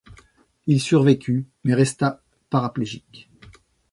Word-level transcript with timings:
Il 0.65 0.81
survécut 0.81 1.47
mais 1.63 1.75
resta 1.75 2.23
paraplégique. 2.49 3.29